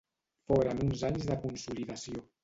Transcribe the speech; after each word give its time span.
Foren 0.51 0.79
uns 0.85 1.03
anys 1.09 1.27
de 1.31 1.37
consolidació. 1.43 2.25